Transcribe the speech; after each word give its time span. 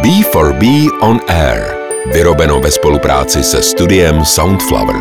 B4B 0.00 0.88
On 1.00 1.20
Air. 1.28 1.62
Vyrobeno 2.12 2.60
ve 2.60 2.70
spolupráci 2.70 3.42
se 3.42 3.62
studiem 3.62 4.24
Soundflower. 4.24 4.96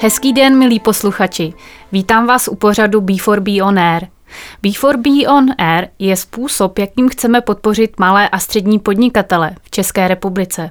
Hezký 0.00 0.32
den, 0.32 0.58
milí 0.58 0.80
posluchači. 0.80 1.52
Vítám 1.92 2.26
vás 2.26 2.48
u 2.48 2.54
pořadu 2.54 3.00
B4B 3.00 3.66
On 3.66 3.78
Air. 3.78 4.06
B4B 4.64 5.36
On 5.36 5.46
Air 5.58 5.88
je 5.98 6.16
způsob, 6.16 6.78
jakým 6.78 7.08
chceme 7.08 7.40
podpořit 7.40 7.98
malé 7.98 8.28
a 8.28 8.38
střední 8.38 8.78
podnikatele 8.78 9.50
v 9.62 9.70
České 9.70 10.08
republice. 10.08 10.70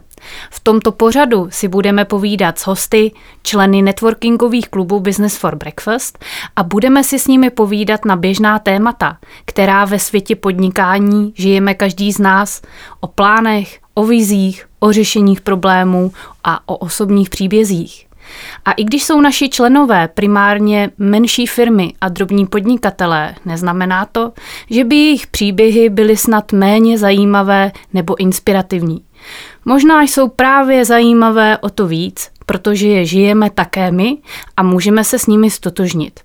V 0.51 0.59
tomto 0.59 0.91
pořadu 0.91 1.47
si 1.51 1.67
budeme 1.67 2.05
povídat 2.05 2.59
s 2.59 2.67
hosty, 2.67 3.11
členy 3.43 3.81
networkingových 3.81 4.69
klubů 4.69 4.99
Business 4.99 5.37
for 5.37 5.55
Breakfast 5.55 6.25
a 6.55 6.63
budeme 6.63 7.03
si 7.03 7.19
s 7.19 7.27
nimi 7.27 7.49
povídat 7.49 8.05
na 8.05 8.15
běžná 8.15 8.59
témata, 8.59 9.17
která 9.45 9.85
ve 9.85 9.99
světě 9.99 10.35
podnikání 10.35 11.33
žijeme 11.35 11.73
každý 11.73 12.11
z 12.11 12.19
nás, 12.19 12.61
o 12.99 13.07
plánech, 13.07 13.79
o 13.93 14.05
vizích, 14.05 14.67
o 14.79 14.91
řešeních 14.91 15.41
problémů 15.41 16.11
a 16.43 16.69
o 16.69 16.77
osobních 16.77 17.29
příbězích. 17.29 18.07
A 18.65 18.71
i 18.71 18.83
když 18.83 19.03
jsou 19.03 19.21
naši 19.21 19.49
členové 19.49 20.07
primárně 20.07 20.89
menší 20.97 21.47
firmy 21.47 21.93
a 22.01 22.09
drobní 22.09 22.45
podnikatelé, 22.45 23.35
neznamená 23.45 24.05
to, 24.05 24.33
že 24.69 24.83
by 24.83 24.95
jejich 24.95 25.27
příběhy 25.27 25.89
byly 25.89 26.17
snad 26.17 26.51
méně 26.51 26.97
zajímavé 26.97 27.71
nebo 27.93 28.19
inspirativní. 28.19 29.06
Možná 29.65 30.01
jsou 30.01 30.27
právě 30.27 30.85
zajímavé 30.85 31.57
o 31.57 31.69
to 31.69 31.87
víc, 31.87 32.29
protože 32.45 32.87
je 32.87 33.05
žijeme 33.05 33.49
také 33.49 33.91
my 33.91 34.17
a 34.57 34.63
můžeme 34.63 35.03
se 35.03 35.19
s 35.19 35.27
nimi 35.27 35.51
stotožnit. 35.51 36.19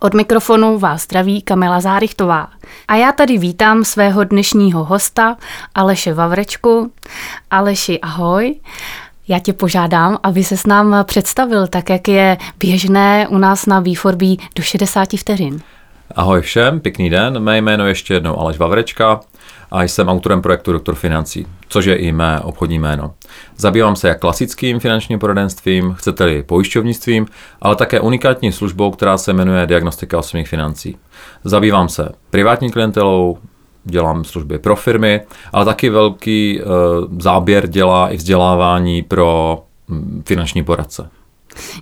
Od 0.00 0.14
mikrofonu 0.14 0.78
vás 0.78 1.02
zdraví 1.02 1.42
Kamila 1.42 1.80
Zárychtová. 1.80 2.48
A 2.88 2.96
já 2.96 3.12
tady 3.12 3.38
vítám 3.38 3.84
svého 3.84 4.24
dnešního 4.24 4.84
hosta 4.84 5.36
Aleše 5.74 6.14
Vavrečku. 6.14 6.92
Aleši, 7.50 8.00
ahoj. 8.00 8.60
Já 9.28 9.38
tě 9.38 9.52
požádám, 9.52 10.18
aby 10.22 10.44
se 10.44 10.56
s 10.56 10.66
nám 10.66 10.96
představil, 11.04 11.66
tak 11.66 11.90
jak 11.90 12.08
je 12.08 12.36
běžné 12.58 13.28
u 13.28 13.38
nás 13.38 13.66
na 13.66 13.82
B4B 13.82 14.38
do 14.56 14.62
60 14.62 15.08
vteřin. 15.18 15.60
Ahoj 16.16 16.40
všem, 16.40 16.80
pěkný 16.80 17.10
den. 17.10 17.40
Mé 17.40 17.58
jméno 17.58 17.86
ještě 17.86 18.14
jednou 18.14 18.38
Aleš 18.38 18.58
Vavrečka 18.58 19.20
a 19.70 19.82
jsem 19.82 20.08
autorem 20.08 20.42
projektu 20.42 20.72
Doktor 20.72 20.94
financí, 20.94 21.46
což 21.68 21.84
je 21.84 21.96
i 21.96 22.12
mé 22.12 22.40
obchodní 22.40 22.78
jméno. 22.78 23.14
Zabývám 23.56 23.96
se 23.96 24.08
jak 24.08 24.20
klasickým 24.20 24.80
finančním 24.80 25.18
poradenstvím, 25.18 25.92
chcete-li 25.92 26.42
pojišťovnictvím, 26.42 27.26
ale 27.62 27.76
také 27.76 28.00
unikátní 28.00 28.52
službou, 28.52 28.90
která 28.90 29.18
se 29.18 29.32
jmenuje 29.32 29.66
Diagnostika 29.66 30.18
osobních 30.18 30.48
financí. 30.48 30.96
Zabývám 31.44 31.88
se 31.88 32.08
privátní 32.30 32.70
klientelou, 32.70 33.38
dělám 33.84 34.24
služby 34.24 34.58
pro 34.58 34.76
firmy, 34.76 35.20
ale 35.52 35.64
taky 35.64 35.90
velký 35.90 36.60
e, 36.60 36.64
záběr 37.18 37.68
dělá 37.68 38.08
i 38.08 38.16
vzdělávání 38.16 39.02
pro 39.02 39.62
m, 39.88 40.22
finanční 40.26 40.64
poradce. 40.64 41.10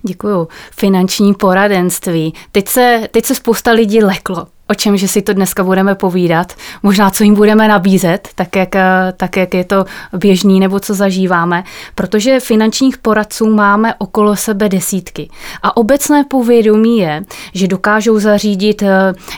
Děkuju. 0.03 0.49
Finanční 0.77 1.35
poradenství. 1.35 2.35
Teď 2.53 2.69
se, 2.69 3.09
teď 3.11 3.25
se 3.25 3.35
spousta 3.35 3.73
lidí 3.73 4.03
leklo 4.03 4.47
o 4.71 4.75
čem, 4.75 4.97
že 4.97 5.09
si 5.09 5.23
to 5.23 5.33
dneska 5.33 5.65
budeme 5.65 5.95
povídat, 5.95 6.53
možná 6.83 7.11
co 7.11 7.25
jim 7.25 7.35
budeme 7.35 7.69
nabízet, 7.69 8.29
tak 8.35 8.57
jak, 8.57 8.69
tak 9.17 9.37
jak 9.37 9.55
je 9.55 9.65
to 9.65 9.85
běžný 10.17 10.61
nebo 10.61 10.81
co 10.81 10.95
zažíváme, 10.95 11.65
protože 11.95 12.41
finančních 12.41 12.99
poradců 12.99 13.55
máme 13.55 13.95
okolo 13.95 14.37
sebe 14.37 14.69
desítky. 14.69 15.29
A 15.63 15.77
obecné 15.77 16.25
povědomí 16.25 16.99
je, 16.99 17.23
že 17.55 17.69
dokážou 17.69 18.19
zařídit, 18.19 18.83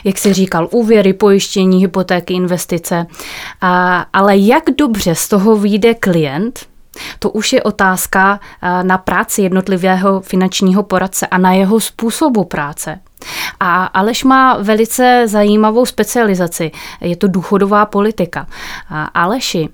jak 0.03 0.17
si 0.17 0.33
říkal, 0.33 0.67
úvěry, 0.71 1.13
pojištění, 1.13 1.81
hypotéky, 1.81 2.33
investice. 2.33 3.05
A, 3.61 4.05
ale 4.13 4.37
jak 4.37 4.63
dobře 4.77 5.15
z 5.15 5.27
toho 5.27 5.55
vyjde 5.55 5.93
klient, 5.93 6.59
to 7.19 7.29
už 7.29 7.53
je 7.53 7.63
otázka 7.63 8.39
na 8.81 8.97
práci 8.97 9.41
jednotlivého 9.41 10.21
finančního 10.21 10.83
poradce 10.83 11.27
a 11.27 11.37
na 11.37 11.51
jeho 11.51 11.79
způsobu 11.79 12.43
práce. 12.43 12.99
A 13.59 13.85
Aleš 13.85 14.23
má 14.23 14.57
velice 14.57 15.23
zajímavou 15.27 15.85
specializaci. 15.85 16.71
Je 17.01 17.15
to 17.15 17.27
důchodová 17.27 17.85
politika. 17.85 18.47
A 18.89 19.03
Aleši, 19.03 19.69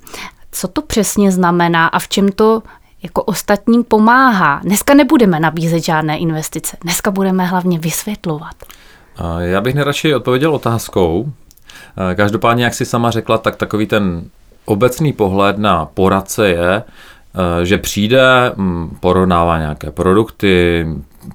co 0.51 0.67
to 0.67 0.81
přesně 0.81 1.31
znamená 1.31 1.87
a 1.87 1.99
v 1.99 2.07
čem 2.07 2.31
to 2.31 2.63
jako 3.03 3.23
ostatním 3.23 3.83
pomáhá? 3.83 4.59
Dneska 4.63 4.93
nebudeme 4.93 5.39
nabízet 5.39 5.83
žádné 5.85 6.17
investice. 6.17 6.77
Dneska 6.81 7.11
budeme 7.11 7.45
hlavně 7.45 7.79
vysvětlovat. 7.79 8.55
Já 9.39 9.61
bych 9.61 9.75
nejradši 9.75 10.15
odpověděl 10.15 10.55
otázkou. 10.55 11.31
Každopádně, 12.15 12.63
jak 12.63 12.73
si 12.73 12.85
sama 12.85 13.11
řekla, 13.11 13.37
tak 13.37 13.55
takový 13.55 13.87
ten 13.87 14.29
obecný 14.65 15.13
pohled 15.13 15.57
na 15.57 15.85
poradce 15.85 16.49
je, 16.49 16.83
že 17.63 17.77
přijde, 17.77 18.51
porovnává 18.99 19.57
nějaké 19.57 19.91
produkty, 19.91 20.87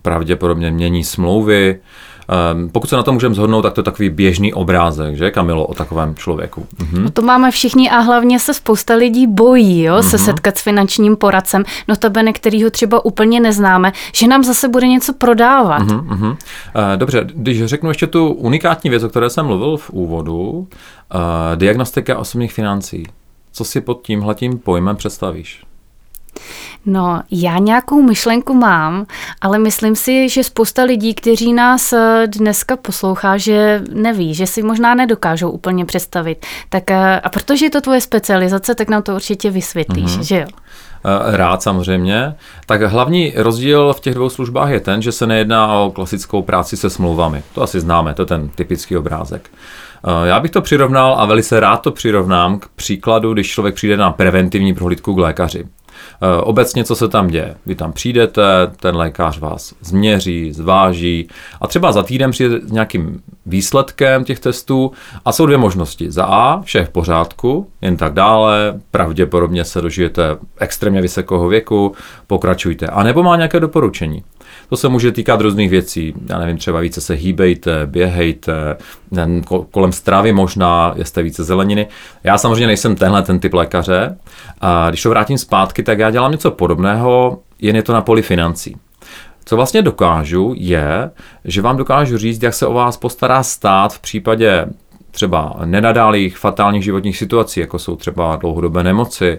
pravděpodobně 0.03 0.71
mění 0.71 1.05
smlouvy. 1.05 1.81
Ehm, 2.29 2.69
pokud 2.69 2.91
se 2.91 2.97
na 2.97 3.03
to 3.03 3.13
můžeme 3.13 3.35
zhodnout, 3.35 3.63
tak 3.63 3.73
to 3.73 3.81
je 3.81 3.85
takový 3.85 4.11
běžný 4.11 4.55
obrázek, 4.55 5.17
že 5.17 5.31
Kamilo, 5.31 5.67
o 5.67 5.75
takovém 5.75 6.15
člověku. 6.15 6.67
Mhm. 6.79 7.05
No 7.05 7.11
to 7.11 7.23
máme 7.23 7.51
všichni 7.51 7.91
a 7.91 7.99
hlavně 7.99 8.39
se 8.39 8.55
spousta 8.55 8.95
lidí 8.95 9.27
bojí, 9.27 9.83
jo, 9.83 9.95
mhm. 9.95 10.03
se 10.03 10.19
setkat 10.19 10.59
s 10.59 10.63
finančním 10.63 11.17
poradcem, 11.17 11.65
notabene, 11.89 12.33
kterýho 12.33 12.71
třeba 12.71 13.05
úplně 13.05 13.41
neznáme, 13.41 13.93
že 14.15 14.27
nám 14.27 14.45
zase 14.45 14.69
bude 14.69 14.87
něco 14.89 15.13
prodávat. 15.13 15.83
Mhm, 15.83 16.07
mhm. 16.09 16.37
Dobře, 16.97 17.27
když 17.35 17.65
řeknu 17.65 17.91
ještě 17.91 18.07
tu 18.07 18.33
unikátní 18.33 18.91
věc, 18.91 19.03
o 19.03 19.09
které 19.09 19.31
jsem 19.31 19.47
mluvil 19.47 19.77
v 19.77 19.91
úvodu, 19.91 20.69
eh, 21.15 21.57
diagnostika 21.57 22.19
osobních 22.19 22.53
financí. 22.53 23.07
Co 23.53 23.65
si 23.65 23.81
pod 23.81 24.03
tímhletím 24.03 24.59
pojmem 24.59 24.97
představíš? 24.97 25.63
No, 26.87 27.23
já 27.31 27.59
nějakou 27.59 28.03
myšlenku 28.03 28.55
mám, 28.55 29.07
ale 29.41 29.59
myslím 29.59 29.97
si, 29.97 30.29
že 30.29 30.45
spousta 30.45 30.83
lidí, 30.83 31.15
kteří 31.15 31.53
nás 31.53 31.93
eh, 31.93 32.27
dneska 32.27 32.77
poslouchá, 32.77 33.37
že 33.37 33.83
neví, 33.93 34.35
že 34.35 34.47
si 34.47 34.63
možná 34.63 34.95
nedokážou 34.95 35.51
úplně 35.51 35.85
představit. 35.85 36.47
Tak 36.69 36.91
eh, 36.91 37.21
a 37.21 37.29
protože 37.29 37.67
je 37.67 37.71
to 37.71 37.81
tvoje 37.81 38.01
specializace, 38.01 38.75
tak 38.75 38.89
nám 38.89 39.03
to 39.03 39.15
určitě 39.15 39.51
vysvětlíš, 39.51 40.19
mm-hmm. 40.19 40.23
že 40.23 40.41
jo? 40.41 40.47
Eh, 41.05 41.37
rád 41.37 41.63
samozřejmě. 41.63 42.35
Tak 42.67 42.83
hlavní 42.83 43.33
rozdíl 43.37 43.93
v 43.93 44.01
těch 44.01 44.15
dvou 44.15 44.29
službách 44.29 44.71
je 44.71 44.81
ten, 44.81 45.03
že 45.03 45.13
se 45.13 45.27
nejedná 45.27 45.79
o 45.79 45.91
klasickou 45.91 46.43
práci 46.43 46.77
se 46.77 46.91
smlouvami. 46.91 47.43
To 47.55 47.63
asi 47.63 47.81
známe, 47.81 48.15
to 48.15 48.23
je 48.23 48.27
ten 48.27 48.49
typický 48.49 48.97
obrázek. 48.97 49.51
Já 50.25 50.41
bych 50.41 50.51
to 50.51 50.61
přirovnal 50.61 51.17
a 51.19 51.25
velice 51.25 51.61
rád 51.61 51.77
to 51.77 51.91
přirovnám 51.91 52.59
k 52.59 52.69
příkladu, 52.69 53.33
když 53.33 53.51
člověk 53.51 53.75
přijde 53.75 53.97
na 53.97 54.11
preventivní 54.11 54.75
prohlídku 54.75 55.15
k 55.15 55.19
lékaři. 55.19 55.65
Eh, 56.23 56.41
obecně, 56.41 56.85
co 56.85 56.97
se 56.97 57.09
tam 57.09 57.29
děje? 57.29 57.55
Vy 57.67 57.75
tam 57.75 57.93
přijdete, 57.93 58.43
ten 58.81 58.97
lékař 58.97 59.39
vás 59.39 59.75
změří, 59.81 60.53
zváží 60.53 61.29
a 61.61 61.67
třeba 61.67 61.93
za 61.93 62.03
týden 62.03 62.31
přijde 62.31 62.61
s 62.61 62.73
nějakým 62.73 63.23
výsledkem 63.47 64.25
těch 64.25 64.41
testů 64.41 64.93
a 65.25 65.33
jsou 65.33 65.47
dvě 65.47 65.59
možnosti. 65.59 66.11
Za 66.11 66.25
A, 66.25 66.61
vše 66.63 66.85
v 66.85 66.91
pořádku, 66.91 67.67
jen 67.83 67.97
tak 67.97 68.13
dále, 68.13 68.81
pravděpodobně 68.91 69.65
se 69.65 69.81
dožijete 69.81 70.37
extrémně 70.59 71.01
vysokého 71.01 71.49
věku, 71.49 71.93
pokračujte. 72.27 72.87
A 72.87 73.03
nebo 73.03 73.23
má 73.23 73.37
nějaké 73.37 73.61
doporučení. 73.61 74.23
To 74.75 74.79
se 74.79 74.89
může 74.89 75.13
týkat 75.13 75.41
různých 75.41 75.71
věcí. 75.71 76.15
Já 76.29 76.39
nevím, 76.39 76.57
třeba 76.57 76.81
více 76.81 77.01
se 77.01 77.15
hýbejte, 77.15 77.87
běhejte, 77.87 78.77
kolem 79.71 79.93
stravy 79.93 80.33
možná, 80.33 80.93
jeste 80.97 81.23
více 81.23 81.45
zeleniny. 81.45 81.87
Já 82.25 82.39
samozřejmě 82.39 82.67
nejsem 82.67 82.97
tenhle 82.97 83.23
ten 83.23 83.39
typ 83.39 83.55
lékaře. 83.55 84.19
A 84.61 84.89
když 84.89 85.03
to 85.03 85.11
vrátím 85.11 85.39
zpátky, 85.39 85.83
tak 85.83 85.99
já 85.99 86.11
dělám 86.11 86.33
něco 86.33 86.51
podobného, 86.51 87.39
jen 87.61 87.77
je 87.77 87.83
to 87.83 87.93
na 87.93 88.01
poli 88.01 88.23
financí. 88.23 88.77
Co 89.45 89.57
vlastně 89.57 89.83
dokážu, 89.83 90.55
je, 90.57 91.11
že 91.45 91.63
vám 91.63 91.77
dokážu 91.77 92.19
říct, 92.19 92.43
jak 92.43 92.55
se 92.55 92.67
o 92.67 92.73
vás 92.73 92.97
postará 92.97 93.43
stát 93.43 93.93
v 93.93 94.01
případě 94.01 94.67
třeba 95.11 95.57
nenadálých 95.65 96.39
fatálních 96.39 96.85
životních 96.85 97.17
situací, 97.17 97.61
jako 97.61 97.79
jsou 97.79 97.97
třeba 97.97 98.37
dlouhodobé 98.37 98.83
nemoci, 98.83 99.39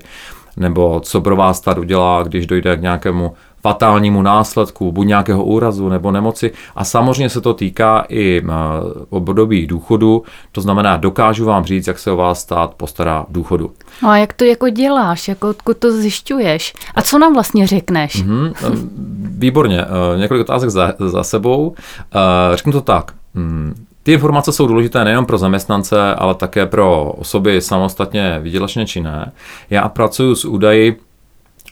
nebo 0.58 1.00
co 1.00 1.22
pro 1.22 1.36
vás 1.36 1.58
stát 1.58 1.78
udělá, 1.78 2.24
když 2.24 2.48
dojde 2.48 2.78
k 2.78 2.82
nějakému 2.82 3.34
fatálnímu 3.66 4.22
následku, 4.22 4.92
buď 4.92 5.08
nějakého 5.08 5.44
úrazu 5.44 5.90
nebo 5.90 6.12
nemoci. 6.12 6.52
A 6.76 6.84
samozřejmě 6.84 7.30
se 7.30 7.42
to 7.42 7.54
týká 7.54 8.06
i 8.10 8.42
eh, 8.42 8.52
období 9.10 9.68
důchodu, 9.68 10.24
to 10.52 10.62
znamená, 10.62 10.98
dokážu 10.98 11.46
vám 11.46 11.66
říct, 11.66 11.88
jak 11.88 12.00
se 12.00 12.12
o 12.12 12.16
vás 12.16 12.40
stát 12.40 12.74
postará 12.74 13.26
v 13.30 13.34
důchodu. 13.34 13.72
No 14.04 14.10
a 14.10 14.18
jak 14.18 14.34
to 14.34 14.44
jako 14.44 14.70
děláš, 14.70 15.28
jako 15.28 15.50
odkud 15.50 15.78
to 15.78 15.92
zjišťuješ? 15.92 16.74
A 16.96 17.02
co 17.02 17.20
nám 17.20 17.34
vlastně 17.34 17.68
řekneš? 17.68 18.26
Mm-hmm, 18.26 18.54
výborně, 19.38 19.82
eh, 19.82 20.18
několik 20.20 20.42
otázek 20.42 20.70
za, 20.70 20.94
za 21.00 21.24
sebou. 21.24 21.76
Řeknu 22.56 22.72
to 22.72 22.82
tak. 22.82 23.12
Mm, 23.34 23.86
ty 24.04 24.12
informace 24.12 24.52
jsou 24.52 24.68
důležité 24.68 25.04
nejen 25.04 25.26
pro 25.26 25.38
zaměstnance, 25.38 26.16
ale 26.16 26.36
také 26.36 26.66
pro 26.66 27.14
osoby 27.18 27.62
samostatně 27.62 28.40
výdělečně 28.42 28.86
činné. 28.86 29.32
Já 29.70 29.90
pracuji 29.90 30.36
s 30.36 30.46
údaji 30.46 31.00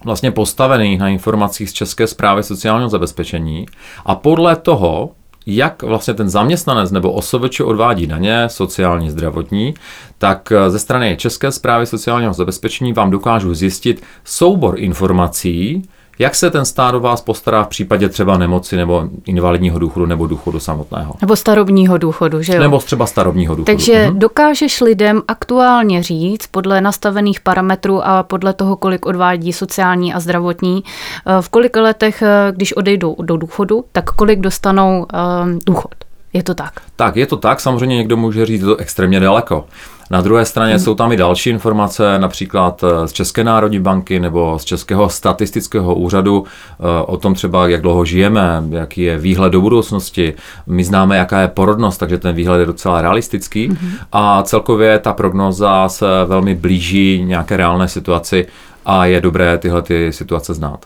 vlastně 0.06 0.32
postavených 0.32 1.00
na 1.00 1.10
informacích 1.10 1.70
z 1.70 1.74
České 1.74 2.08
zprávy 2.08 2.44
sociálního 2.44 2.90
zabezpečení. 2.90 3.66
A 4.06 4.16
podle 4.16 4.56
toho 4.56 5.12
jak 5.46 5.84
vlastně 5.84 6.14
ten 6.14 6.30
zaměstnanec 6.30 6.92
nebo 6.92 7.12
osobeč 7.12 7.60
odvádí 7.60 8.08
daně, 8.08 8.44
sociální, 8.48 9.10
zdravotní, 9.10 9.74
tak 10.18 10.52
eh, 10.52 10.70
ze 10.70 10.80
strany 10.80 11.18
České 11.18 11.52
zprávy 11.52 11.86
sociálního 11.86 12.34
zabezpečení 12.34 12.94
vám 12.94 13.12
dokážu 13.12 13.54
zjistit 13.54 14.04
soubor 14.24 14.80
informací, 14.80 15.84
jak 16.20 16.36
se 16.36 16.50
ten 16.50 16.66
stát 16.66 16.96
o 16.96 17.00
vás 17.00 17.22
postará 17.22 17.64
v 17.64 17.68
případě 17.68 18.10
třeba 18.10 18.38
nemoci 18.38 18.78
nebo 18.78 19.10
invalidního 19.26 19.80
důchodu 19.80 20.06
nebo 20.06 20.28
důchodu 20.28 20.60
samotného? 20.60 21.14
Nebo 21.22 21.36
starobního 21.36 21.98
důchodu, 21.98 22.42
že 22.42 22.54
jo? 22.54 22.60
Nebo 22.60 22.80
třeba 22.80 23.06
starobního 23.06 23.56
důchodu. 23.56 23.78
Takže 23.78 24.08
mhm. 24.08 24.20
dokážeš 24.20 24.82
lidem 24.82 25.22
aktuálně 25.28 26.04
říct 26.04 26.48
podle 26.48 26.82
nastavených 26.82 27.42
parametrů 27.42 28.06
a 28.06 28.24
podle 28.24 28.54
toho, 28.54 28.76
kolik 28.76 29.06
odvádí 29.06 29.54
sociální 29.54 30.14
a 30.14 30.20
zdravotní, 30.20 30.84
eh, 31.26 31.42
v 31.42 31.50
kolika 31.50 31.82
letech, 31.82 32.22
eh, 32.22 32.52
když 32.52 32.78
odejdou 32.78 33.16
do 33.22 33.38
důchodu, 33.38 33.86
tak 33.92 34.06
kolik 34.06 34.40
dostanou 34.40 35.06
um, 35.44 35.60
důchod. 35.66 35.94
Je 36.34 36.44
to 36.44 36.54
tak? 36.54 36.74
Tak, 36.96 37.16
je 37.16 37.26
to 37.26 37.38
tak. 37.38 37.60
Samozřejmě 37.60 37.96
někdo 37.98 38.18
může 38.18 38.46
říct, 38.46 38.60
že 38.60 38.66
to 38.66 38.76
extrémně 38.76 39.20
daleko. 39.20 39.66
Na 40.14 40.22
druhé 40.22 40.46
straně 40.46 40.80
jsou 40.80 40.96
tam 40.96 41.12
i 41.12 41.18
další 41.18 41.50
informace, 41.50 42.20
například 42.20 42.84
eh, 42.84 43.08
z 43.08 43.14
České 43.14 43.44
národní 43.44 43.80
banky 43.80 44.20
nebo 44.20 44.60
z 44.60 44.66
Českého 44.66 45.10
statistického 45.10 45.96
úřadu 45.96 46.44
eh, 46.46 46.84
o 47.06 47.18
tom 47.18 47.34
třeba, 47.34 47.68
jak 47.68 47.82
dlouho 47.82 48.06
žijeme, 48.06 48.64
jaký 48.70 49.02
je 49.02 49.18
výhled 49.18 49.50
do 49.50 49.62
budoucnosti. 49.62 50.34
My 50.68 50.84
známe, 50.84 51.18
jaká 51.18 51.42
je 51.42 51.48
porodnost, 51.48 52.00
takže 52.00 52.18
ten 52.18 52.36
výhled 52.36 52.60
je 52.60 52.66
docela 52.66 53.02
realistický 53.02 53.78
a 54.12 54.44
celkově 54.44 55.00
ta 55.00 55.14
prognoza 55.14 55.90
se 55.90 56.06
velmi 56.26 56.56
blíží 56.56 57.24
nějaké 57.26 57.58
reálné 57.58 57.88
situaci 57.88 58.48
a 58.86 59.06
je 59.06 59.22
dobré 59.22 59.58
tyhle 59.58 59.82
ty 59.82 60.14
situace 60.14 60.54
znát. 60.54 60.86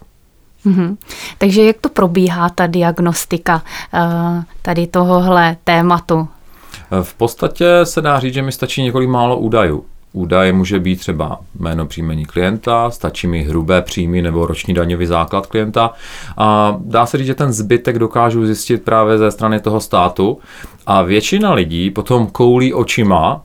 Mm-hmm. 0.65 0.97
Takže 1.38 1.63
jak 1.63 1.77
to 1.81 1.89
probíhá 1.89 2.50
ta 2.50 2.68
diagnostika 2.68 3.62
uh, 3.94 4.44
tady 4.62 4.88
tohohle 4.88 5.57
tématu? 5.63 6.27
V 7.01 7.13
podstatě 7.13 7.66
se 7.84 8.01
dá 8.01 8.19
říct, 8.19 8.34
že 8.34 8.42
mi 8.42 8.51
stačí 8.51 8.84
několik 8.84 9.10
málo 9.10 9.38
údajů. 9.38 9.86
Údaj 10.13 10.51
může 10.51 10.80
být 10.80 11.00
třeba 11.00 11.39
jméno 11.60 11.86
příjmení 11.86 12.25
klienta, 12.25 12.89
stačí 12.89 13.28
mi 13.28 13.44
hrubé 13.44 13.81
příjmy 13.81 14.22
nebo 14.22 14.45
roční 14.45 14.74
daňový 14.74 15.06
základ 15.06 15.48
klienta 15.48 15.94
a 16.38 16.78
dá 16.80 17.06
se 17.06 17.18
říct, 17.18 17.28
že 17.28 17.36
ten 17.36 17.54
zbytek 17.54 18.00
dokážu 18.00 18.45
zjistit 18.45 18.84
právě 18.84 19.18
ze 19.18 19.31
strany 19.31 19.60
toho 19.60 19.80
státu 19.80 20.38
a 20.86 21.01
většina 21.01 21.54
lidí 21.54 21.92
potom 21.92 22.28
koulí 22.28 22.74
očima 22.74 23.42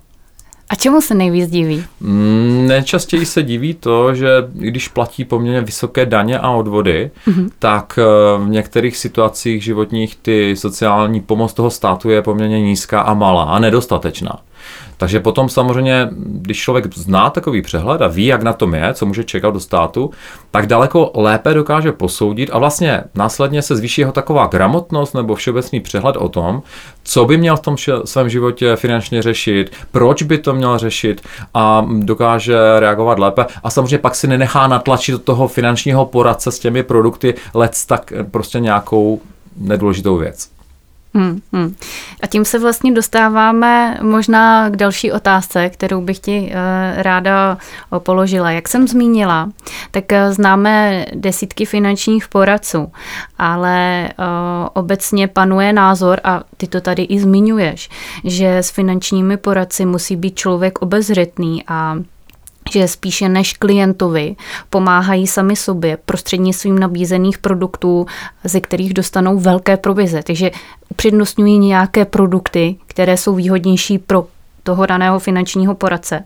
a 0.72 0.74
čemu 0.74 1.00
se 1.00 1.14
nejvíc 1.14 1.50
diví? 1.50 1.84
Mm, 2.00 2.64
nejčastěji 2.68 3.26
se 3.26 3.42
diví 3.42 3.74
to, 3.74 4.14
že 4.14 4.28
když 4.52 4.88
platí 4.88 5.24
poměrně 5.24 5.60
vysoké 5.60 6.06
daně 6.06 6.38
a 6.38 6.50
odvody, 6.50 7.10
mm-hmm. 7.28 7.50
tak 7.58 7.98
eh, 7.98 8.04
v 8.44 8.48
některých 8.48 8.96
situacích 8.96 9.64
životních 9.64 10.16
ty 10.16 10.56
sociální 10.56 11.20
pomoc 11.20 11.54
toho 11.54 11.70
státu 11.70 12.10
je 12.10 12.22
poměrně 12.22 12.60
nízká 12.60 13.00
a 13.00 13.14
malá 13.14 13.42
a 13.42 13.58
nedostatečná. 13.58 14.38
Takže 14.96 15.20
potom 15.20 15.48
samozřejmě, 15.48 16.08
když 16.16 16.58
člověk 16.58 16.94
zná 16.94 17.30
takový 17.30 17.62
přehled 17.62 18.02
a 18.02 18.06
ví, 18.06 18.26
jak 18.26 18.42
na 18.42 18.52
tom 18.52 18.74
je, 18.74 18.94
co 18.94 19.06
může 19.06 19.24
čekat 19.24 19.54
do 19.54 19.60
státu, 19.60 20.10
tak 20.50 20.66
daleko 20.66 21.10
lépe 21.14 21.54
dokáže 21.54 21.92
posoudit 21.92 22.50
a 22.52 22.58
vlastně 22.58 23.04
následně 23.14 23.62
se 23.62 23.76
zvýší 23.76 24.00
jeho 24.00 24.12
taková 24.12 24.46
gramotnost 24.46 25.14
nebo 25.14 25.34
všeobecný 25.34 25.80
přehled 25.80 26.16
o 26.16 26.28
tom, 26.28 26.62
co 27.02 27.24
by 27.24 27.36
měl 27.36 27.56
v 27.56 27.60
tom 27.60 27.76
svém 28.04 28.28
životě 28.28 28.76
finančně 28.76 29.22
řešit, 29.22 29.72
proč 29.90 30.22
by 30.22 30.38
to 30.38 30.54
měl 30.54 30.78
řešit 30.78 31.22
a 31.54 31.86
dokáže 31.98 32.56
reagovat 32.78 33.18
lépe. 33.18 33.46
A 33.62 33.70
samozřejmě 33.70 33.98
pak 33.98 34.14
si 34.14 34.26
nenechá 34.26 34.66
natlačit 34.66 35.12
do 35.12 35.18
toho 35.18 35.48
finančního 35.48 36.06
poradce 36.06 36.52
s 36.52 36.58
těmi 36.58 36.82
produkty 36.82 37.34
let 37.54 37.72
tak 37.86 38.12
prostě 38.30 38.60
nějakou 38.60 39.20
nedůležitou 39.56 40.16
věc. 40.16 40.48
Hmm, 41.14 41.40
hmm. 41.52 41.74
A 42.22 42.26
tím 42.26 42.44
se 42.44 42.58
vlastně 42.58 42.92
dostáváme 42.92 43.98
možná 44.02 44.70
k 44.70 44.76
další 44.76 45.12
otázce, 45.12 45.68
kterou 45.68 46.00
bych 46.00 46.18
ti 46.18 46.40
uh, 46.40 47.02
ráda 47.02 47.58
položila. 47.98 48.50
Jak 48.50 48.68
jsem 48.68 48.88
zmínila, 48.88 49.50
tak 49.90 50.04
uh, 50.12 50.34
známe 50.34 51.06
desítky 51.14 51.64
finančních 51.64 52.28
poradců, 52.28 52.92
ale 53.38 54.08
uh, 54.18 54.24
obecně 54.72 55.28
panuje 55.28 55.72
názor, 55.72 56.20
a 56.24 56.42
ty 56.56 56.66
to 56.66 56.80
tady 56.80 57.02
i 57.02 57.20
zmiňuješ, 57.20 57.88
že 58.24 58.58
s 58.58 58.70
finančními 58.70 59.36
poradci 59.36 59.86
musí 59.86 60.16
být 60.16 60.36
člověk 60.36 60.82
obezřetný 60.82 61.64
a 61.68 61.96
že 62.72 62.88
spíše 62.88 63.28
než 63.28 63.52
klientovi 63.52 64.36
pomáhají 64.70 65.26
sami 65.26 65.56
sobě 65.56 65.98
prostřednictvím 66.04 66.78
nabízených 66.78 67.38
produktů, 67.38 68.06
ze 68.44 68.60
kterých 68.60 68.94
dostanou 68.94 69.38
velké 69.38 69.76
provize. 69.76 70.22
Takže 70.22 70.50
upřednostňují 70.90 71.58
nějaké 71.58 72.04
produkty, 72.04 72.76
které 72.86 73.16
jsou 73.16 73.34
výhodnější 73.34 73.98
pro 73.98 74.26
toho 74.62 74.86
daného 74.86 75.18
finančního 75.18 75.74
poradce. 75.74 76.24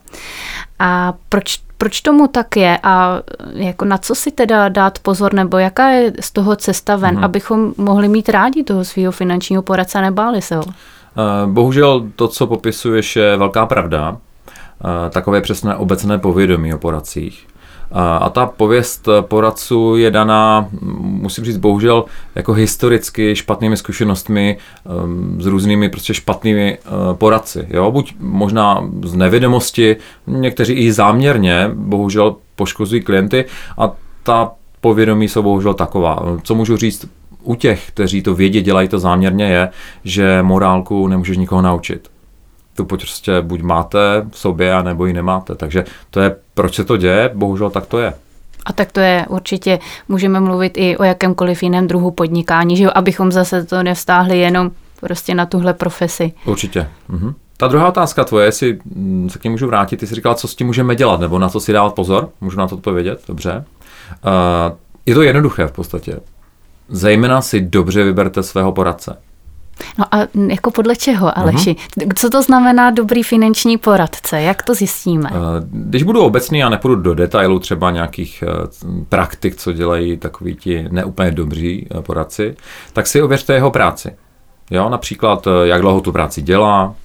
A 0.79 1.13
proč, 1.29 1.59
proč 1.77 2.01
tomu 2.01 2.27
tak 2.27 2.57
je 2.57 2.79
a 2.83 3.21
jako 3.53 3.85
na 3.85 3.97
co 3.97 4.15
si 4.15 4.31
teda 4.31 4.69
dát 4.69 4.99
pozor, 4.99 5.33
nebo 5.33 5.57
jaká 5.57 5.89
je 5.89 6.13
z 6.19 6.31
toho 6.31 6.55
cesta 6.55 6.95
ven, 6.95 7.15
hmm. 7.15 7.23
abychom 7.23 7.73
mohli 7.77 8.07
mít 8.07 8.29
rádi 8.29 8.63
toho 8.63 8.85
svého 8.85 9.11
finančního 9.11 9.61
poradce 9.61 9.97
a 9.97 10.01
nebáli 10.01 10.41
se 10.41 10.55
ho? 10.55 10.63
Eh, 10.67 11.47
bohužel 11.47 12.07
to, 12.15 12.27
co 12.27 12.47
popisuješ, 12.47 13.15
je 13.15 13.37
velká 13.37 13.65
pravda. 13.65 14.17
Eh, 14.85 15.09
takové 15.09 15.41
přesné 15.41 15.75
obecné 15.75 16.17
povědomí 16.17 16.73
o 16.73 16.77
poradcích. 16.77 17.47
A 17.91 18.29
ta 18.29 18.45
pověst 18.45 19.09
poradců 19.21 19.95
je 19.95 20.11
daná, 20.11 20.67
musím 20.99 21.45
říct, 21.45 21.57
bohužel 21.57 22.05
jako 22.35 22.53
historicky 22.53 23.35
špatnými 23.35 23.77
zkušenostmi 23.77 24.57
ehm, 24.85 25.37
s 25.41 25.45
různými 25.45 25.89
prostě 25.89 26.13
špatnými 26.13 26.77
eh, 26.77 26.89
poradci. 27.13 27.67
Jo? 27.69 27.91
Buď 27.91 28.15
možná 28.19 28.89
z 29.03 29.15
nevědomosti, 29.15 29.95
někteří 30.27 30.73
i 30.73 30.91
záměrně, 30.91 31.69
bohužel 31.73 32.35
poškozují 32.55 33.01
klienty 33.01 33.45
a 33.77 33.91
ta 34.23 34.51
povědomí 34.81 35.27
jsou 35.27 35.43
bohužel 35.43 35.73
taková. 35.73 36.23
Co 36.43 36.55
můžu 36.55 36.77
říct 36.77 37.09
u 37.43 37.55
těch, 37.55 37.87
kteří 37.87 38.21
to 38.21 38.35
vědí, 38.35 38.61
dělají 38.61 38.87
to 38.87 38.99
záměrně, 38.99 39.45
je, 39.45 39.69
že 40.03 40.43
morálku 40.43 41.07
nemůžeš 41.07 41.37
nikoho 41.37 41.61
naučit 41.61 42.09
tu 42.77 42.85
prostě 42.85 43.41
buď 43.41 43.61
máte 43.61 44.25
v 44.31 44.37
sobě, 44.37 44.83
nebo 44.83 45.05
ji 45.05 45.13
nemáte. 45.13 45.55
Takže 45.55 45.85
to 46.09 46.19
je, 46.19 46.35
proč 46.53 46.75
se 46.75 46.83
to 46.83 46.97
děje, 46.97 47.31
bohužel 47.33 47.69
tak 47.69 47.85
to 47.85 47.99
je. 47.99 48.13
A 48.65 48.73
tak 48.73 48.91
to 48.91 48.99
je 48.99 49.25
určitě, 49.29 49.79
můžeme 50.07 50.39
mluvit 50.39 50.73
i 50.75 50.97
o 50.97 51.03
jakémkoliv 51.03 51.63
jiném 51.63 51.87
druhu 51.87 52.11
podnikání, 52.11 52.77
že 52.77 52.83
jo, 52.83 52.91
abychom 52.95 53.31
zase 53.31 53.65
to 53.65 53.83
nevstáhli 53.83 54.39
jenom 54.39 54.71
prostě 54.99 55.35
na 55.35 55.45
tuhle 55.45 55.73
profesi. 55.73 56.33
Určitě. 56.45 56.87
Mhm. 57.07 57.33
Ta 57.57 57.67
druhá 57.67 57.87
otázka 57.87 58.23
tvoje, 58.23 58.45
jestli 58.45 58.79
mm, 58.95 59.29
se 59.29 59.39
k 59.39 59.43
ní 59.43 59.49
můžu 59.49 59.67
vrátit, 59.67 59.97
ty 59.97 60.07
jsi 60.07 60.15
říkala, 60.15 60.35
co 60.35 60.47
s 60.47 60.55
tím 60.55 60.67
můžeme 60.67 60.95
dělat, 60.95 61.19
nebo 61.19 61.39
na 61.39 61.49
co 61.49 61.59
si 61.59 61.73
dávat 61.73 61.93
pozor, 61.93 62.29
můžu 62.41 62.57
na 62.57 62.67
to 62.67 62.75
odpovědět, 62.75 63.21
dobře. 63.27 63.65
Uh, 64.25 64.77
je 65.05 65.15
to 65.15 65.21
jednoduché 65.21 65.67
v 65.67 65.71
podstatě. 65.71 66.19
Zejména 66.89 67.41
si 67.41 67.61
dobře 67.61 68.03
vyberte 68.03 68.43
svého 68.43 68.71
poradce. 68.71 69.17
No 69.97 70.05
a 70.11 70.17
jako 70.49 70.71
podle 70.71 70.95
čeho, 70.95 71.37
Aleši? 71.37 71.73
Uh-huh. 71.73 72.11
Co 72.15 72.29
to 72.29 72.41
znamená 72.41 72.91
dobrý 72.91 73.23
finanční 73.23 73.77
poradce? 73.77 74.41
Jak 74.41 74.63
to 74.63 74.73
zjistíme? 74.73 75.29
Eh, 75.33 75.37
když 75.71 76.03
budu 76.03 76.21
obecný 76.21 76.63
a 76.63 76.69
nepůjdu 76.69 76.95
do 76.95 77.13
detailu 77.13 77.59
třeba 77.59 77.91
nějakých 77.91 78.43
eh, 78.47 78.67
praktik, 79.09 79.55
co 79.55 79.73
dělají 79.73 80.17
takoví 80.17 80.55
ti 80.55 80.87
neúplně 80.91 81.31
dobří 81.31 81.87
eh, 81.91 82.01
poradci, 82.01 82.55
tak 82.93 83.07
si 83.07 83.21
ověřte 83.21 83.53
jeho 83.53 83.71
práci. 83.71 84.15
Jo, 84.71 84.89
například, 84.89 85.47
jak 85.63 85.81
dlouho 85.81 86.01
tu 86.01 86.11
práci 86.11 86.41
dělá, 86.41 86.95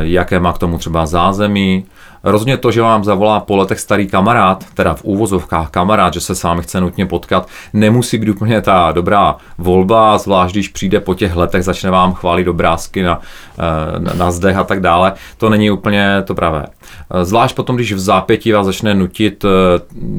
jaké 0.00 0.40
má 0.40 0.52
k 0.52 0.58
tomu 0.58 0.78
třeba 0.78 1.06
zázemí, 1.06 1.84
Rozhodně 2.30 2.56
to, 2.56 2.70
že 2.70 2.82
vám 2.82 3.04
zavolá 3.04 3.40
po 3.40 3.56
letech 3.56 3.80
starý 3.80 4.06
kamarád, 4.06 4.64
teda 4.74 4.94
v 4.94 5.04
úvozovkách 5.04 5.70
kamarád, 5.70 6.14
že 6.14 6.20
se 6.20 6.34
s 6.34 6.42
vámi 6.42 6.62
chce 6.62 6.80
nutně 6.80 7.06
potkat, 7.06 7.48
nemusí 7.72 8.18
být 8.18 8.28
úplně 8.28 8.60
ta 8.60 8.92
dobrá 8.92 9.36
volba, 9.58 10.18
zvlášť 10.18 10.54
když 10.54 10.68
přijde 10.68 11.00
po 11.00 11.14
těch 11.14 11.36
letech, 11.36 11.64
začne 11.64 11.90
vám 11.90 12.12
chválit 12.12 12.48
obrázky 12.48 13.02
na, 13.02 13.20
eh, 13.58 13.98
na, 13.98 14.14
na 14.14 14.30
zdech 14.30 14.56
a 14.56 14.64
tak 14.64 14.80
dále. 14.80 15.12
To 15.36 15.50
není 15.50 15.70
úplně 15.70 16.22
to 16.24 16.34
pravé. 16.34 16.66
Eh, 16.66 17.24
zvlášť 17.24 17.56
potom, 17.56 17.76
když 17.76 17.92
v 17.92 17.98
zápětí 17.98 18.52
vás 18.52 18.66
začne 18.66 18.94
nutit, 18.94 19.44
eh, 19.44 19.48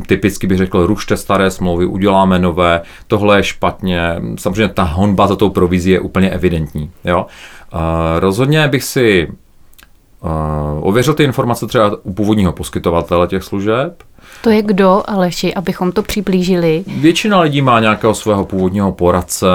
typicky 0.07 0.47
bych 0.47 0.57
řekl, 0.57 0.85
rušte 0.85 1.17
staré 1.17 1.51
smlouvy, 1.51 1.85
uděláme 1.85 2.39
nové, 2.39 2.81
tohle 3.07 3.37
je 3.39 3.43
špatně. 3.43 4.21
Samozřejmě 4.39 4.73
ta 4.73 4.83
honba 4.83 5.27
za 5.27 5.35
tou 5.35 5.49
provizí 5.49 5.91
je 5.91 5.99
úplně 5.99 6.29
evidentní. 6.29 6.91
Jo? 7.05 7.25
Rozhodně 8.19 8.67
bych 8.67 8.83
si 8.83 9.27
ověřil 10.81 11.13
ty 11.13 11.23
informace 11.23 11.67
třeba 11.67 11.91
u 12.03 12.13
původního 12.13 12.53
poskytovatele 12.53 13.27
těch 13.27 13.43
služeb, 13.43 14.03
To 14.41 14.49
je 14.49 14.61
kdo, 14.61 15.03
Aleši, 15.07 15.53
abychom 15.53 15.91
to 15.91 16.03
přiblížili? 16.03 16.83
Většina 16.87 17.39
lidí 17.39 17.61
má 17.61 17.79
nějakého 17.79 18.13
svého 18.13 18.45
původního 18.45 18.91
poradce. 18.91 19.47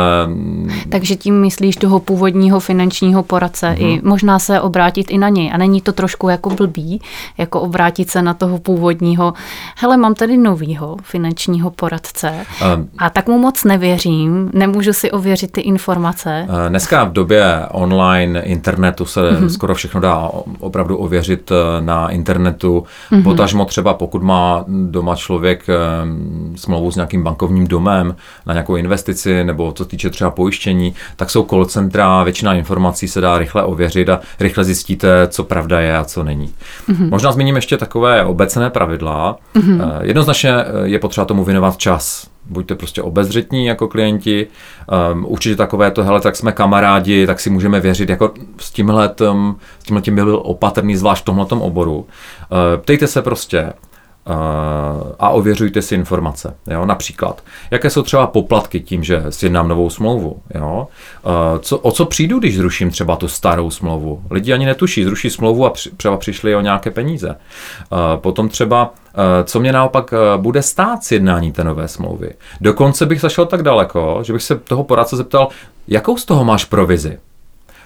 Takže 0.89 1.17
tím 1.17 1.41
myslíš 1.41 1.77
toho 1.77 2.01
původního 2.01 2.61
finančního 2.61 3.23
poradce 3.23 3.67
mm-hmm. 3.67 3.87
i 3.87 4.01
možná 4.05 4.39
se 4.39 4.61
obrátit 4.61 5.11
i 5.11 5.19
na 5.19 5.29
něj. 5.29 5.51
A 5.55 5.57
není 5.57 5.81
to 5.81 5.93
trošku 5.93 6.29
jako 6.29 6.51
blbý, 6.51 7.01
jako 7.39 7.61
obrátit 7.61 8.11
se 8.11 8.23
na 8.23 8.35
toho 8.35 8.59
původního. 8.59 9.33
Hele, 9.77 9.97
mám 9.97 10.15
tady 10.15 10.37
novýho 10.37 10.97
finančního 11.03 11.71
poradce 11.71 12.33
um, 12.77 12.89
a 12.99 13.11
tak 13.11 13.27
mu 13.29 13.39
moc 13.39 13.65
nevěřím, 13.65 14.51
nemůžu 14.55 14.93
si 14.93 15.11
ověřit 15.11 15.53
ty 15.53 15.61
informace. 15.61 16.47
Dneska 16.69 17.05
v 17.05 17.13
době 17.13 17.67
online 17.71 18.41
internetu 18.41 19.05
se 19.05 19.21
mm-hmm. 19.21 19.47
skoro 19.47 19.75
všechno 19.75 20.01
dá 20.01 20.31
opravdu 20.61 20.97
ověřit 20.97 21.51
eh, 21.51 21.81
na 21.81 22.09
internetu. 22.09 22.85
Mm-hmm. 23.13 23.23
Potažmo 23.23 23.65
třeba 23.65 23.95
pokud 23.95 24.23
má 24.23 24.54
doma 24.69 25.17
člověk 25.17 25.65
eh, 25.69 25.75
smlouvu 26.57 26.91
s 26.91 26.97
nějakým 26.97 27.23
bankovním 27.23 27.67
domem 27.67 28.17
na 28.47 28.53
nějakou 28.53 28.77
investici 28.77 29.45
nebo 29.45 29.73
co 29.73 29.85
týče 29.85 30.11
třeba 30.11 30.31
pojištění, 30.31 30.95
tak 31.17 31.31
jsou 31.31 31.45
call 31.45 31.65
centra, 31.65 32.23
většina 32.23 32.55
informací 32.55 33.09
se 33.09 33.21
dá 33.21 33.39
rychle 33.39 33.65
ověřit 33.65 34.09
a 34.09 34.21
rychle 34.41 34.65
zjistíte, 34.65 35.29
co 35.29 35.45
pravda 35.45 35.81
je 35.81 35.97
a 35.97 36.05
co 36.05 36.23
není. 36.23 36.53
Mm-hmm. 36.89 37.11
Možná 37.11 37.33
zmíním 37.33 37.57
ještě 37.57 37.77
takové 37.77 38.25
obecné 38.25 38.71
pravidla. 38.71 39.37
Mm-hmm. 39.55 39.99
Jednoznačně 40.03 40.53
je 40.85 40.99
potřeba 40.99 41.25
tomu 41.25 41.45
věnovat 41.45 41.77
čas 41.77 42.35
buďte 42.47 42.75
prostě 42.75 43.03
obezřetní 43.03 43.67
jako 43.67 43.89
klienti. 43.89 44.47
Um, 45.13 45.25
určitě 45.29 45.57
takové 45.57 45.91
to, 45.91 46.05
hele, 46.05 46.21
tak 46.21 46.37
jsme 46.37 46.53
kamarádi, 46.53 47.27
tak 47.27 47.41
si 47.41 47.51
můžeme 47.51 47.81
věřit, 47.81 48.09
jako 48.09 48.33
s 48.59 48.71
tímhle, 48.71 49.15
s 49.79 49.85
tímhle 49.85 50.03
tím 50.03 50.15
byl 50.15 50.41
opatrný, 50.45 50.97
zvlášť 50.97 51.23
v 51.23 51.25
tomhle 51.25 51.47
oboru. 51.51 51.97
Uh, 51.97 52.07
ptejte 52.81 53.07
se 53.07 53.23
prostě, 53.23 53.73
a 55.19 55.29
ověřujte 55.29 55.83
si 55.83 55.95
informace. 55.95 56.55
Jo? 56.67 56.87
Například, 56.87 57.43
jaké 57.71 57.91
jsou 57.91 58.03
třeba 58.03 58.27
poplatky 58.27 58.81
tím, 58.81 59.05
že 59.05 59.25
sjednám 59.29 59.69
novou 59.69 59.91
smlouvu. 59.91 60.37
Jo? 60.55 60.89
Co, 61.61 61.79
o 61.79 61.93
co 61.93 62.05
přijdu, 62.05 62.39
když 62.39 62.57
zruším 62.57 62.91
třeba 62.91 63.17
tu 63.17 63.29
starou 63.29 63.71
smlouvu? 63.71 64.23
Lidi 64.31 64.53
ani 64.53 64.67
netuší, 64.67 65.05
zruší 65.05 65.31
smlouvu 65.31 65.67
a 65.67 65.71
při, 65.71 65.91
třeba 65.91 66.17
přišli 66.17 66.57
o 66.57 66.61
nějaké 66.61 66.91
peníze. 66.91 67.37
Potom 68.17 68.49
třeba, 68.49 68.95
co 69.45 69.61
mě 69.61 69.73
naopak 69.73 70.15
bude 70.37 70.63
stát 70.63 71.05
sjednání 71.05 71.53
té 71.53 71.65
nové 71.65 71.89
smlouvy. 71.89 72.31
Dokonce 72.61 73.07
bych 73.07 73.21
zašel 73.21 73.47
tak 73.47 73.63
daleko, 73.63 74.19
že 74.23 74.33
bych 74.33 74.43
se 74.43 74.59
toho 74.59 74.85
poradce 74.85 75.17
zeptal, 75.17 75.49
jakou 75.89 76.17
z 76.17 76.25
toho 76.25 76.45
máš 76.45 76.65
provizi? 76.65 77.19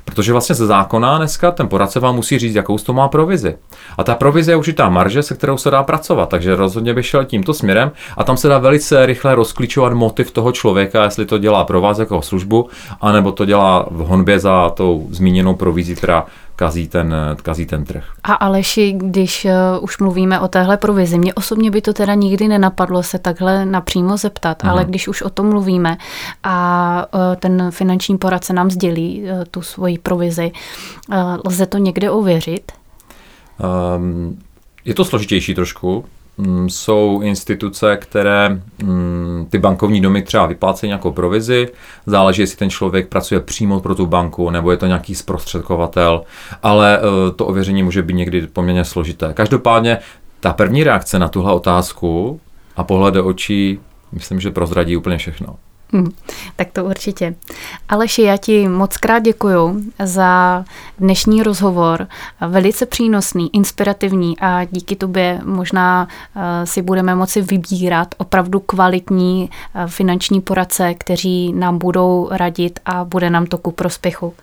Protože 0.05 0.33
vlastně 0.33 0.55
ze 0.55 0.67
zákona 0.67 1.19
dneska 1.19 1.51
ten 1.51 1.69
poradce 1.69 2.01
vám 2.01 2.15
musí 2.15 2.39
říct, 2.39 2.55
jakou 2.55 2.79
to 2.79 2.93
má 2.93 3.09
provizi. 3.09 3.57
A 3.99 4.05
ta 4.05 4.15
provize 4.15 4.53
je 4.53 4.57
určitá 4.57 4.89
marže, 4.89 5.23
se 5.23 5.35
kterou 5.35 5.57
se 5.57 5.71
dá 5.71 5.83
pracovat. 5.83 6.29
Takže 6.29 6.57
rozhodně 6.57 6.95
bych 6.95 7.07
šel 7.07 7.25
tímto 7.25 7.55
směrem 7.55 7.91
a 8.17 8.25
tam 8.25 8.37
se 8.37 8.49
dá 8.49 8.59
velice 8.59 9.07
rychle 9.07 9.35
rozklíčovat 9.35 9.93
motiv 9.93 10.31
toho 10.31 10.53
člověka, 10.53 11.05
jestli 11.05 11.27
to 11.27 11.39
dělá 11.39 11.65
pro 11.65 11.81
vás 11.81 11.99
jako 11.99 12.23
službu, 12.23 12.69
anebo 13.01 13.33
to 13.33 13.45
dělá 13.45 13.87
v 13.91 13.99
honbě 13.99 14.39
za 14.39 14.71
tou 14.71 15.07
zmíněnou 15.11 15.55
provizí, 15.55 15.95
která 15.95 16.27
kazí 16.59 16.89
ten, 16.89 17.15
kazí 17.43 17.67
ten 17.67 17.85
trh. 17.85 18.05
A 18.23 18.35
Aleši, 18.35 18.93
když 18.93 19.45
uh, 19.45 19.85
už 19.85 19.99
mluvíme 19.99 20.41
o 20.41 20.49
téhle 20.49 20.77
provizi, 20.77 21.19
mě 21.19 21.35
osobně 21.35 21.71
by 21.71 21.81
to 21.81 21.93
teda 21.93 22.15
nikdy 22.15 22.49
nenapadlo 22.49 23.03
se 23.03 23.19
takhle 23.19 23.67
napřímo 23.67 24.17
zeptat, 24.17 24.63
uh-huh. 24.63 24.71
ale 24.71 24.85
když 24.85 25.09
už 25.09 25.23
o 25.23 25.31
tom 25.31 25.49
mluvíme 25.49 25.97
a 26.43 27.07
uh, 27.15 27.21
ten 27.37 27.71
finanční 27.71 28.19
poradce 28.19 28.53
nám 28.53 28.71
sdělí 28.71 29.23
uh, 29.23 29.45
tu 29.51 29.63
svoji 29.63 29.99
provizi, 29.99 30.53
lze 31.45 31.67
to 31.67 31.79
někde 31.79 32.11
ověřit? 32.11 32.73
Um, 33.97 34.39
je 34.85 34.95
to 34.95 35.05
složitější 35.05 35.55
trošku, 35.55 36.05
jsou 36.67 37.21
instituce, 37.23 37.97
které 37.97 38.61
mm, 38.83 39.47
ty 39.51 39.59
bankovní 39.59 40.01
domy 40.01 40.23
třeba 40.23 40.47
vyplácejí 40.47 40.89
nějakou 40.89 41.13
provizi, 41.13 41.69
záleží, 42.07 42.43
jestli 42.43 42.57
ten 42.57 42.71
člověk 42.71 43.09
pracuje 43.09 43.41
přímo 43.41 43.81
pro 43.81 43.95
tu 43.95 44.07
banku, 44.07 44.51
nebo 44.51 44.71
je 44.71 44.77
to 44.77 44.87
nějaký 44.87 45.15
zprostředkovatel, 45.15 46.23
ale 46.63 46.99
eh, 46.99 47.33
to 47.33 47.47
ověření 47.47 47.83
může 47.83 48.03
být 48.03 48.15
někdy 48.15 48.47
poměrně 48.47 48.85
složité. 48.85 49.33
Každopádně 49.35 49.99
ta 50.41 50.53
první 50.53 50.85
reakce 50.85 51.19
na 51.19 51.29
tuhle 51.29 51.53
otázku 51.53 52.41
a 52.77 52.85
pohled 52.85 53.15
do 53.15 53.25
očí, 53.25 53.81
myslím, 54.13 54.41
že 54.41 54.51
prozradí 54.51 54.97
úplně 54.97 55.19
všechno. 55.19 55.57
Hmm, 55.93 56.13
tak 56.57 56.69
to 56.73 56.85
určitě. 56.85 57.35
Aleši, 57.89 58.23
já 58.23 58.37
ti 58.37 58.69
moc 58.69 58.97
krát 58.97 59.19
děkuju 59.19 59.83
za 60.05 60.65
dnešní 60.99 61.43
rozhovor. 61.43 62.07
Velice 62.49 62.87
přínosný, 62.87 63.55
inspirativní 63.55 64.39
a 64.39 64.65
díky 64.65 64.97
tobě 64.97 65.41
možná 65.45 66.09
uh, 66.37 66.43
si 66.65 66.83
budeme 66.83 67.15
moci 67.15 67.43
vybírat 67.43 68.15
opravdu 68.19 68.61
kvalitní 68.61 69.51
uh, 69.51 69.87
finanční 69.87 70.41
poradce, 70.41 70.95
kteří 70.95 71.53
nám 71.53 71.79
budou 71.79 72.29
radit 72.31 72.81
a 72.85 73.05
bude 73.05 73.31
nám 73.31 73.47
to 73.47 73.59
ku 73.59 73.71
prospěchu. 73.71 74.35